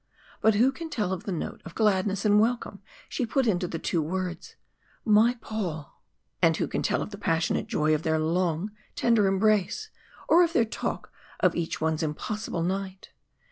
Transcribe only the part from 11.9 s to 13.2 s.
impossible night?